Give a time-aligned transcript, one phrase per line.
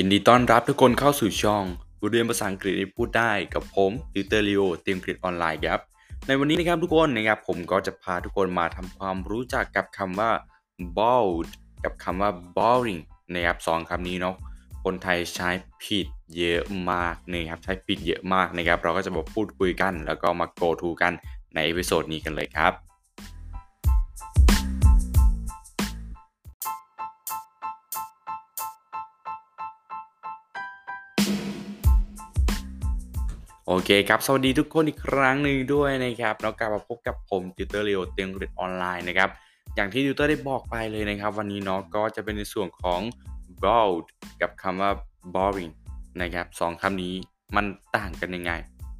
[0.00, 1.64] ยินดีต้อนรับทุกคนเข้าสู่ช่อง
[2.10, 5.82] เรียนภาษาอังกฤษพูดได้กับผมติวเตอร์ลีโอเตรียมอังกฤษออนไลน์ครับ
[6.26, 10.30] ในวันนี้นะครับทุกคนนะครับผมก็จะพาทุกคนมาทำความรู้จักกับคำว่า
[10.98, 11.48] bored
[11.84, 13.00] กับคำว่า boring
[13.34, 14.36] นะครับสองคำนี้เนาะ
[14.84, 15.48] คนไทยใช้
[15.84, 16.06] ผิด
[16.36, 21.12] เยอะมากนะครับใช้ผิดเยอะมากนะครับ เราก็จะมาพูดคุยกัน แล้วก็มา go through กัน
[21.54, 22.72] ใน episode นี้กันเลยครับ
[33.70, 39.30] โอเคครับสวัสดีทุกคนอีกครั้งหนึ่งด้วยนะครับแล้วกลับมาพบกับผมติวเตอร์เรียวเตียงกฤษออนไลน์นะครับ
[39.76, 43.00] อย่างที่ติวเตอร์ได้บอกไปเลยนะครับ วันนี้เนาะก็จะเป็นในส่วนของ
[43.64, 44.04] bold
[44.40, 44.90] กับคำว่า
[45.34, 45.72] boring
[46.22, 47.14] นะครับสองคำนี้
[47.56, 48.52] มันต่างกันยังไง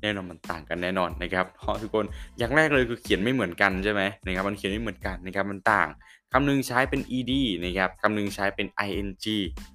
[0.02, 2.04] แน่นอนมันต่างกันแน่นอนนะครับเพราะทุกคน
[2.38, 5.88] อย่างแรกเลยคือเขียนไม่เหมือนกันใช่ไหมนะครับมันเขียนไม่เหมือนกันนะครับมันต่าง
[6.32, 7.32] คำหนึ่งใช้เป็น ed
[7.64, 9.08] นะครับคำหนึ่งใช้เป็น ing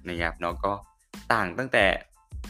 [0.08, 0.72] นะครับเนาะก็
[1.32, 1.84] ต่างตั้งแต่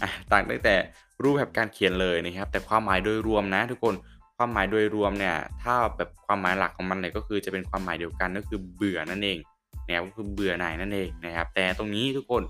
[0.03, 0.75] อะต่างตั้งแต่
[1.23, 3.95] รูปแบบการเขียนเลยนะครับ แต่ความหมายโดยรวมนะ ทุกคน
[4.36, 9.39] ความหมายโดยรวมเนี่ยถ้าแบบความหมายหลักของมันเนี่ยก็คือจะเป็นความหมายเดียวกันก็คือเบื่อนั่นเอง
[9.86, 12.42] นะครับก็คือเบื่อหน่ายนั่นเองนะครับ แต่ตรงนี้ทุกคน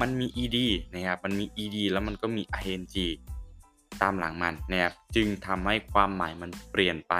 [0.00, 0.56] มันมี ed
[0.94, 2.84] นะครับมันมี ed แล้วมันก็มี ing
[4.02, 7.14] ตามหลังมันนะครับจึงทำให้ความหมายมันเปลี่ยนไป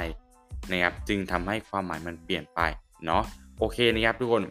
[0.71, 2.61] นะครับจึงทำให้ความหมายมันเปลี่ยนไป
[3.07, 3.23] เนาะ
[3.59, 4.43] โอเคนะครับทุกคน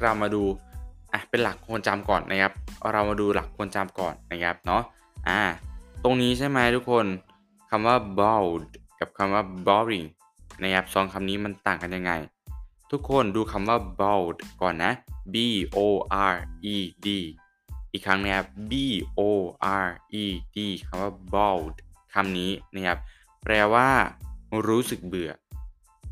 [0.00, 0.42] เรามาดู
[1.12, 2.52] อะเป็นหลักควรจำก่อนนะครับ
[2.92, 4.82] เรามาดูหลักควรจำก่อนนะครับเนาะ
[5.28, 5.40] อ่า
[6.04, 7.06] ตรงนี้ใช่ไหมทุกคน
[7.70, 8.68] คำว่า bold
[9.00, 10.06] กับคำว่า boring
[10.62, 12.12] นะครับสองคำนี้มันต่างกันยังไง
[12.90, 14.92] ทุกคนดูคำว่า bold ก่อนนะ
[15.34, 15.36] b
[15.76, 15.78] o
[16.32, 16.34] r
[16.74, 17.08] e d
[17.92, 18.72] อีกครั้งนะครับ b
[19.18, 19.20] o
[19.84, 19.86] r
[20.22, 20.24] e
[20.56, 21.74] d คำว่า bold
[22.14, 22.98] คำนี้นะครับ
[23.44, 23.88] แปลว่า
[24.66, 25.30] รู้สึกเบื่อ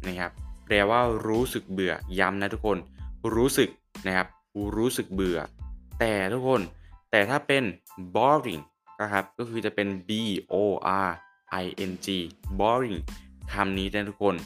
[0.07, 0.33] นะครับ
[0.67, 2.79] แปลว่ารู้สึกเบื่อย้ำนะทุกคน
[3.35, 3.69] รู้สึก
[4.07, 4.29] นะครับ
[4.77, 5.39] รู้สึกเบื่อ
[5.99, 6.61] แต่ทุกคน
[7.11, 7.65] แต่ถ้าเป็น
[8.17, 8.63] boring
[9.01, 10.11] นะครับ ก็คือจะเป็น b
[10.53, 11.09] o r
[11.63, 12.09] i n g
[12.61, 12.99] boring
[13.53, 14.37] คำนี้นะทุกคน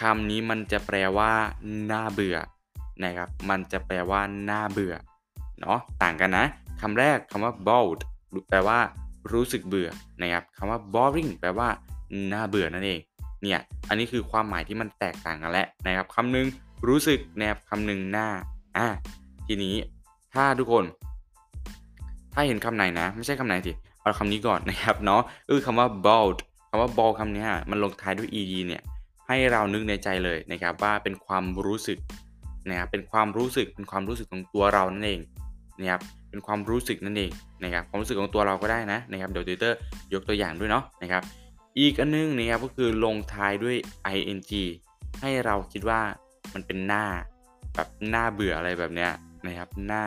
[0.00, 1.32] คำนี้มันจะแปลว่า
[1.92, 2.36] น่าเบื่อ
[3.04, 4.20] นะครับ มันจะแปลว่า
[4.50, 4.94] น่าเบื่อ
[5.60, 6.46] เนาะต่างกันนะ
[6.80, 7.98] คำแรกคำว่า bold
[8.48, 8.78] แปลว่า
[9.32, 9.88] รู้สึกเบื่อ
[10.20, 11.68] นะครับคำว่า boring แปลว่า
[12.32, 13.00] น่าเบื่อนั่นเอง
[13.42, 16.46] เนี่ยอันนี้คือความหมายที่มันแตกต่างกันแล้วนะครับคำหนึ่ง
[16.88, 18.28] รู้สึกนะครับคำหนึ่งหน้า
[18.76, 18.86] อะ
[19.46, 19.74] ทีนี้
[20.36, 20.84] ถ้าทุกคน
[22.34, 26.36] ถ้าเห็นคำไหนนะ ไม่ใช่คำไหนสิเอาคำนี้ก่อนนะครับเนาะคือคำว่า bold
[26.68, 28.82] คำว่า bold คำนี้มันลงท้ายด้วย ed เนี่ย
[29.28, 31.98] ให้เรานึกในใจเลยนะครับว่าเป็นความรู้สึก
[32.68, 35.20] นะครับเป็นความรู้สึกเป็นความรู้สึกของตัวเรานั่นเอง
[35.80, 37.30] นะครับเป็นความรู้สึกนั่นเอง
[37.62, 39.78] นะครับความรู้สึกของตัวเราก็ได้นะนะครับเดี๋ยวติวเตอร์
[40.14, 41.22] ยกตัวอย่างด้วยเนาะนะครับ
[41.78, 43.76] อีกอันนึงนะครับก็คือลงท้ายด้วย
[44.12, 44.40] ing
[45.20, 46.00] ให้เราคิดว่า
[46.54, 47.04] มันเป็นหน้า
[47.74, 49.10] แบบหน้าเบื่ออะไรแบบเนี้ย
[49.46, 50.04] นะครับหน้า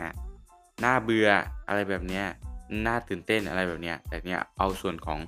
[0.00, 0.08] อะ
[0.80, 1.28] หน้าเบื่อ
[1.68, 2.24] อะไรแบบเนี้ย
[2.82, 5.18] หน้าตื่นเต้นอะไรแบบเนี้ยแต่เนี้ยเอาส่วนของ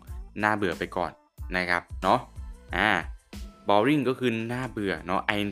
[0.41, 1.13] หน้าเบื่อไปก่อน
[1.57, 2.21] นะครับเนาะ
[2.77, 2.89] อ่า
[3.69, 5.51] boring ก็คือหน้าเบื่อเนาะ ing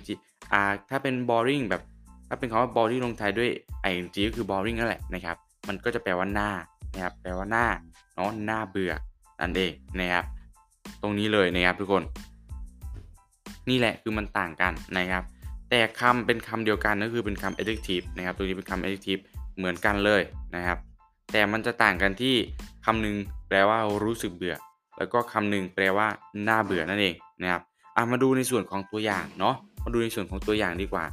[0.53, 1.83] อ่าถ้าเป็น boring แบบ
[2.29, 3.51] ถ้าเป็นคำว่า boring ลงท้ายด้วย
[3.91, 5.37] ing ก็คือ boring นั่นแหละนะครับ
[5.69, 6.51] มันก็จะแปลว่าหน้า
[6.95, 7.67] นะครับแปลว่าหน้า
[8.15, 8.93] เนาะหน้าเบื่อ
[9.41, 10.25] นั่นเองนะครับ
[11.03, 12.03] ตรงนี้เลยนะครับทุกคน
[13.69, 15.23] นี่แหละคือมันต่างกันนะครับ
[15.71, 19.23] แต่คำเป็นคำเดียวกันก็คือเป็นคำ adjective นะครับ ตัวนี้เป็นคำ adjective
[19.57, 20.23] เหมือนกันเลย
[20.57, 20.79] นะครับ
[21.33, 22.37] แต่มันจะต่างกันที่
[22.85, 23.15] คำหนึ่ง
[23.49, 24.57] แปลว่ารู้สึกเบื่อ
[24.99, 26.07] แล้วก็คำหนึ่งแปลว่า
[26.49, 27.63] น่าเบื่อนั่นเองนะครับ
[27.97, 31.05] อะมาดูในส่วนของตัวอย่างเนาะมาดูในส่วนของตัวอย่างดีกว่า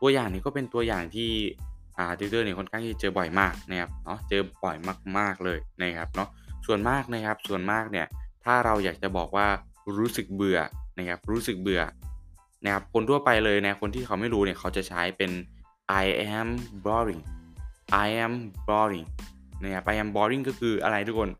[0.00, 1.30] ตัวอย่างนี้ก็เป็นตัวอย่างที่
[1.98, 4.76] อ่าติวเตอร์เนี่ยค่อนข้างที่เจอบ่อยมากนะครับเนาะเจอบ่อย
[5.18, 6.28] มากๆเลยนะครับเนาะ
[6.66, 8.06] ส่วนมากนะครับส่วนมากเนี่ย
[8.44, 9.46] ถ้าเราอยากจะบอกว่า
[9.98, 10.58] รู้สึกเบื่อ
[10.98, 11.80] นะครับรู้สึกเบื่อ
[12.64, 15.30] นะครับคนทั่วไปเลยนะคนที่เขาไม่รู้เนี่ยเขาจะใช้เป็น
[16.04, 16.06] I
[16.38, 16.48] am
[16.86, 17.22] boring
[18.04, 18.34] I am
[18.68, 19.06] boring
[19.62, 21.30] นะครับ I am boring ก็คืออะไรทุกคน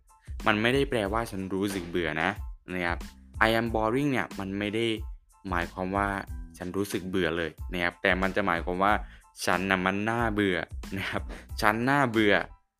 [0.46, 2.30] มันไม่ได้แปลว่าฉันรู้สึกเบื่อนะ
[2.74, 2.98] นะครับ
[3.46, 4.86] I am boring เนี่ยมันไม่ได้
[5.50, 6.08] หมายความว่า
[6.58, 8.92] ฉันรู้สึกเบื่อเลยนะครับแต่มันจะหมายความว่า
[9.46, 10.58] ฉันนะมันน่าเบื่อ
[10.96, 11.22] นะครับ
[11.60, 12.34] ฉันน่าเบื่อ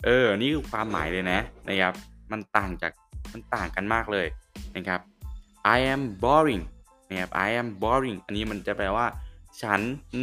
[0.05, 1.95] เออ นี่คือความหมายเลยนะนะครับ
[2.33, 2.93] มันต่างจาก
[3.33, 4.27] มันต่างกันมากเลย
[4.77, 5.01] นะครับ
[5.77, 6.63] I am boring
[7.09, 9.07] นะครับ I am boring อันนี้มันจะแปลว่า
[9.63, 9.81] ฉัน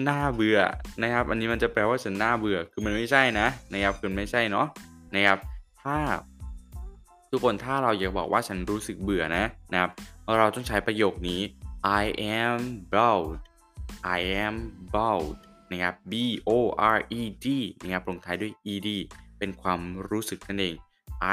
[0.08, 0.60] น่าเบื่อ
[1.02, 4.68] นะครับ อันนี้มันจะแปลว่าฉันน่าเบื่อ คือมันไม่ใช่นะนะครับคือไม่ใช่เนาะ
[5.16, 5.40] นะครับ
[5.84, 5.98] ถ้า
[7.32, 9.92] ทุกคนถ้าเราอยากบอกว่าฉันรู้สึกเบื่อนะนะครับ
[10.38, 11.42] เราต้องใช้ประโยคนี้
[12.02, 12.04] I
[12.40, 12.60] am
[12.94, 13.40] bored
[14.18, 14.56] I am
[14.96, 15.40] bored
[15.72, 16.14] นะครับ B
[16.50, 16.52] O
[16.96, 17.48] R E D
[17.82, 18.90] นะครับลงท้ายด้วย E D
[19.38, 20.76] เป็นความรู้สึกนั่นเอง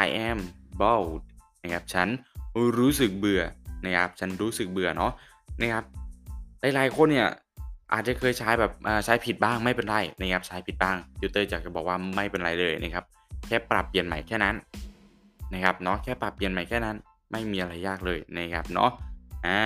[0.03, 0.39] I am
[0.81, 1.23] bored
[1.63, 2.09] นะครับ ฉัน
[2.79, 3.43] รู้สึกเบื่อ
[3.85, 5.13] นะครับ ฉันรู้สึกเบื่อเนาะ
[5.61, 5.85] นะครับ
[6.61, 7.29] หลายๆคนเนี่ย
[7.93, 8.73] อาจจะเคยใช้แบบ
[9.05, 13.05] ใช้ผิดบ้างไม่เป็นไรนะครับใช้ผิดบ้างติวเตอร์จะบอกว่าไม่เป็นไรเลยนะครับ
[13.47, 14.57] แค่ปรับเปลี่ยนใหม่แค่นั้น
[15.55, 16.97] นะครับเนาะแค่ปรับเปลี่ยนใหม่แค่นั้น
[17.33, 18.91] ไม่มีอะไรยากเลยนะครับเนาะ
[19.47, 19.63] อ่า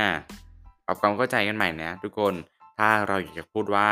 [0.87, 2.35] ปรับความเข้าใจกันใหม่นะทุกคน
[2.79, 3.89] ถ้าเราอยากจะพูดว่า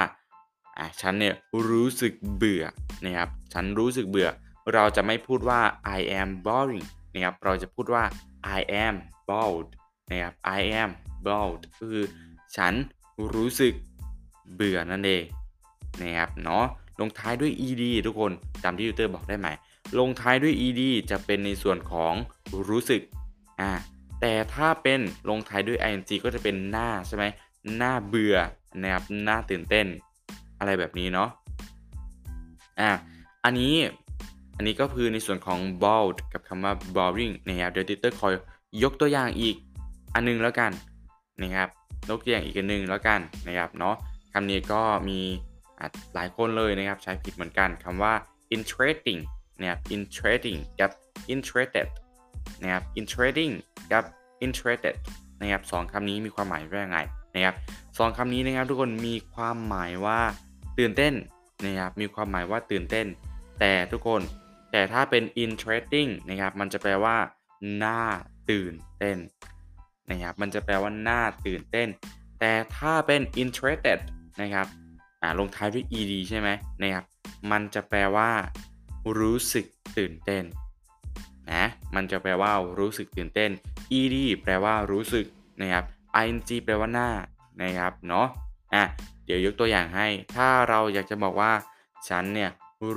[0.79, 1.35] อ่าฉันเนี่ย
[1.71, 2.65] รู้สึกเบื่อ
[3.05, 4.29] นะครับฉันรู้สึกเบื่อ
[4.75, 5.61] เราจะไม่พูดว่า
[5.99, 8.05] I am boring นะครับเราจะพูดว่า
[8.59, 8.95] I am
[9.29, 9.69] bored
[10.11, 10.91] นะครับ I am
[11.27, 12.05] bored ก็คือ
[12.57, 12.75] ฉัน
[13.35, 13.75] รู้สึก
[14.55, 15.25] เบื่อนั่นเอง
[16.01, 16.65] นะครับเนาะ
[17.01, 18.33] ลงท้ายด้วย ed ทุกคน
[18.65, 19.49] จำที่ยูเตอร์บอกได้ไหม
[19.99, 22.15] ลงท้ายด้วย ed จะเป็นในส่วนของ
[22.69, 23.01] รู้สึก
[23.61, 23.71] อ่า
[24.21, 25.01] แต่ถ้าเป็น
[25.31, 27.25] ลงท้ายด้วย ing ก็จะเป็นหน้าใช่ไหม
[27.77, 28.37] หน้าเบื่อ
[28.83, 29.87] นะครับหน้าตื่นเต้น
[30.59, 31.29] อะไรแบบนี้เนาะ
[32.81, 32.91] อ่า
[33.45, 33.75] อันนี้
[34.57, 38.33] อันนี้ก็คือในส่วนของ bold กับคำว่า boring นะครับเดี๋ยวติเตอร์คอย
[38.83, 39.57] ยกตัวอย่างอีก
[40.15, 40.71] อันนึงแล้วกัน
[41.43, 41.69] นะครับ
[42.09, 43.97] ยกตัวอย่างอีกอันนึงแล้วกันนะครับเนาะ
[44.33, 45.21] คำนี้ก็มี
[46.15, 48.13] หลายคนเลยนะครับใช้ผิดเหมือนกันคำว่า
[48.55, 49.21] interesting
[49.61, 50.91] นะครับ interesting กับ
[51.35, 51.87] interested
[52.63, 53.53] นะครับ interesting
[53.93, 54.05] กับ
[54.45, 54.95] interested
[55.41, 56.99] นะครับสองคำนี้มีความหมายว่ายังไง
[57.35, 57.55] นะครับ
[57.99, 60.21] สองคำนี้นะครับทุกคนมีความหมายว่า
[60.79, 61.15] ตื่นเต้น
[61.65, 63.07] นะครับมีความหมายว่าตื่นเต้น
[63.61, 64.23] แต่ทุกคน
[64.73, 67.17] แต่ถ้าเป็น interesting นะครับมันจะแปลว่า
[67.85, 68.01] น่า
[68.51, 69.19] ตื่นเต้น
[70.11, 71.89] นะครับมันจะแปลว่าน่าตื่นเต้น
[72.41, 73.99] แต่ถ้าเป็น interested
[74.41, 74.67] นะครับ
[75.23, 76.49] อ่าลงท้ายด้วย ed ใช่ไหม
[76.83, 77.05] นะครับ
[77.51, 78.31] มันจะแปลว่า
[79.19, 79.67] รู้สึก
[79.99, 80.45] ตื่นเต้น
[81.53, 81.65] นะ
[81.95, 83.51] มันจะแปลว่ารู้สึกตื่นเต้น
[83.99, 85.27] ed แปลว่ารู้สึก
[85.61, 85.85] นะครับ
[86.25, 87.09] ing แปลว่าหน้า
[87.63, 88.27] นะครับเนาะ
[88.75, 88.85] อะ
[89.25, 90.07] เดี๋ยวยกตัวอย่างให้
[90.37, 91.53] ถ้าเราอยากจะบอกว่า
[92.09, 92.51] ฉันเนี่ย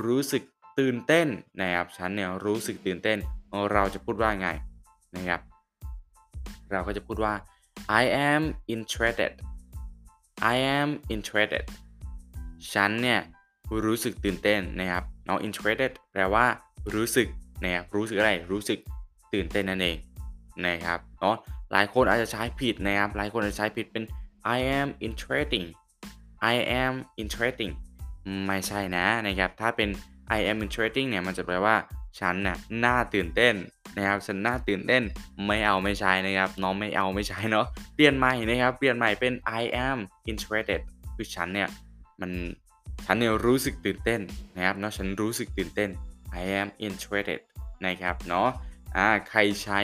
[0.06, 0.42] รู้สึก
[0.78, 1.28] ตื่นเต้น
[1.60, 3.18] นะครับ ฉันเนี่ยรู้สึกตื่นเต้น
[3.72, 4.48] เราจะพูดว่าไง
[5.16, 5.40] นะครับ
[6.70, 7.34] เราก็จะพูดว่า
[8.00, 8.42] I am
[8.74, 9.32] interested
[10.52, 11.64] I am interested
[12.72, 13.20] ฉันเนี่ย
[13.84, 16.46] รู้สึกตื่นเต้นนะครับเนาะ interested แปลว่า
[16.94, 17.28] รู้สึก
[17.62, 18.78] นะครับรู้สึกอะไร รู้สึก
[19.32, 19.96] ตื่นเต้นนั่นเอง
[20.66, 21.36] นะครับเนาะ
[21.72, 24.04] หลายคนอาจจะใช้ผิดนะครับ หลายคนอาจจะใช้ผิดเป็น
[24.56, 25.66] I am interesting
[26.52, 27.72] I am interesting
[28.46, 29.88] ไม่ใช่นะนะครับ ถ้าเป็น
[30.36, 31.76] I am interesting เนี่ย มันจะแปลว่า
[32.20, 33.54] ฉันน่ะน่าตื่นเต้น
[33.98, 35.02] นะครับฉันน่าตื่นเต้น
[35.46, 39.98] ไม่เอาไม่ใช้นะครับน้องไม่เอาไม่ใช้เนาะเปลี่ยนใหม่นะครับเปลี่ยนใหม่เป็น I am
[40.30, 40.80] interested
[41.16, 41.68] คือฉันเนี่ย
[42.20, 42.30] มัน
[43.04, 44.20] ฉันเนี่ยรู้สึกตื่นเต้น
[44.56, 45.90] นะครับเนาะฉันรู้สึกตื่นเต้น
[46.40, 47.40] I am interested
[47.86, 48.48] นะครับเนาะ
[48.96, 49.78] อ่าใครใช้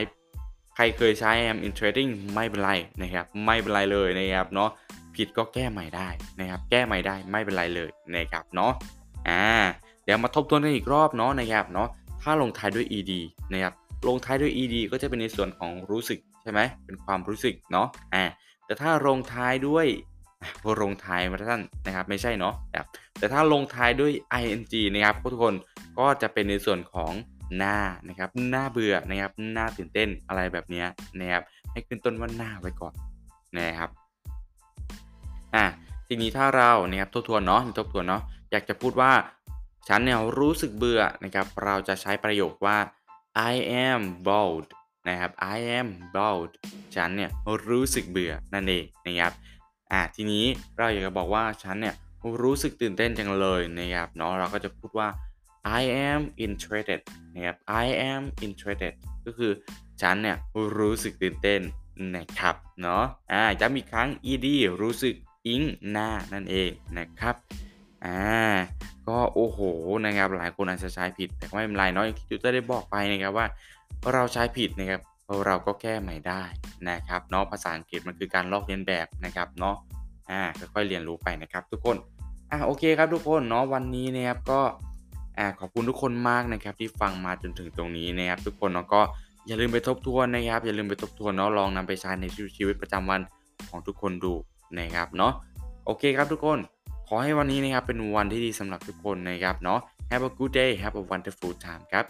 [0.75, 2.71] ใครเคยใช้ I am interesting ไม่เป็นไร
[3.01, 4.69] นะครับไม่เป็นไรเลยนะครับเนาะ
[5.15, 6.09] ผิดก็แก้ใหม่ได้
[6.39, 8.71] นะครับแก้ใหม่ได้ไม่เป็นไรเลยนะครับเนาะ
[9.29, 9.43] อ่า
[10.03, 11.87] เดี๋ยวมาทบทวนกันอีกรอบเนาะนะครับเนาะ
[12.21, 13.11] ถ้าลงท้ายด้วย ed
[13.51, 13.73] นะครับ
[14.07, 18.23] ลงท้ายด้วย ed ก็จะเป็นในส่วนของรู้สึกใช่ไหมเป็นความรู้สึกเนาะอ่า
[18.65, 19.87] แต่ถ้าลงท้ายด้วย
[20.81, 22.87] ลงท้ายมาท่านนะครับไม่ใช่เนาะครับ
[23.17, 24.11] แต่ถ้าลงท้ายด้วย
[24.41, 25.55] ing นะครับทุกคน
[25.99, 27.13] ก็จะเป็นในส่วนของ
[27.57, 27.77] หน้า
[28.07, 30.83] นะครับหน้าเบื่อนะครับหน้าตื่นเต้นอะไรแบบนี้
[31.19, 32.93] นะครับให้ขึ้นต้นว่าหน้าไว้ก่อน
[33.57, 33.89] นะครับ
[35.55, 35.65] อะ
[36.07, 38.21] ทีนี้ถ้าเรานะครับทบทวนเนาะทบทวนเนาะ
[38.51, 39.11] อยากจะพูดว่า
[39.87, 42.77] ฉันเนี่ยรู้สึกเบื่อนะครับเราจะใช้ประโยคว่า
[43.51, 43.53] I
[43.85, 44.67] am bored
[45.07, 46.51] นะครับ I am bored
[46.95, 47.29] ฉันเนี่ย
[47.69, 49.33] รู้สึกเบื่อนั่นเองนะครับ
[49.91, 50.45] อะทีนี้
[50.77, 51.95] เราอยากจะบอกว่าฉันเนี่ย
[52.43, 55.07] รู้สึกตื่นเต้นจังเลยนะครับเนาะเราก็จะพูดว่า
[55.79, 56.99] I am interested
[57.33, 58.93] นะครับ I am interested
[59.25, 59.51] ก็คือ
[60.01, 60.37] ฉันเนี่ย
[60.77, 61.61] รู้สึกตื่นเต้น
[62.15, 64.47] นะครับเนาะอ่าจะมีครั้ง ed
[64.81, 65.15] รู้สึก
[65.47, 67.35] อิงหน้านั่นเองนะครับ
[68.05, 68.53] อ่า
[69.07, 69.59] ก็โอ้โห
[70.05, 73.45] นะครับหลายคนอาจจะใช้ผิด แต่ไม่เป็นไรเนาะอย่างที่จูเตอร์ได้บอกไปนะครับว่า
[74.13, 75.01] เราใช้ผิดนะครับ
[75.47, 76.43] เราก็แก้ใหม่ได้
[76.89, 79.75] นะครับเนาะภาษาอังกฤษมันคือการลอกเลียนแบบนะครับเนาะ
[80.29, 80.41] อ่า
[80.73, 81.95] ค่อยๆเรียนรู้ไปนะครับ ทุกคน
[82.51, 84.61] อ่าโอเคครับทุกคนเนาะวันนี้นะครับก็
[85.37, 89.01] อ่าขอบคุณทุกคนมากนะครับที่ฟังมาจนถึงตรงนี้นะครับ ทุกคนเนาะก็
[89.47, 92.25] อย่าลืมไปทบทวนนะครับ อย่าลืมไปทบทวนเนาะลองนำไปใช้ใน
[92.57, 93.21] ชีวิตประจำวัน
[93.69, 94.33] ของทุกคนดู
[94.77, 95.33] นะครับเนาะ
[95.85, 96.59] โอเคครับทุกคน
[97.07, 99.79] ขอให้วันนี้นะครับเป็นวันที่ดีสำหรับทุกคนนะครับเนาะ
[100.11, 102.05] Have a good day Have a wonderful time ครับ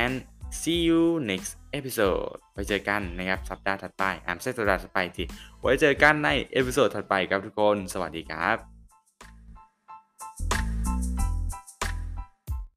[0.00, 0.14] and
[0.60, 5.24] see you next episode ไปเจอกันนะครับ สัปดาห์ถัดไปอ่าไม่ใช่สัปดาห์ถัดไปสิ
[5.60, 8.79] ไว้เจอกันใน episode ถัดไปครับทุกคน สวัสดีครับ